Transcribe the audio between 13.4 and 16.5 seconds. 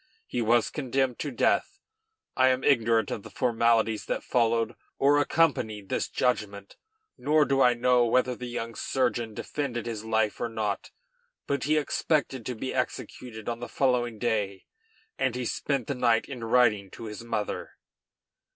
on the following day, and he spent the night in